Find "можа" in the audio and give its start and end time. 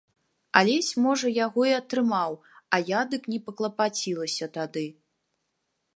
1.03-1.27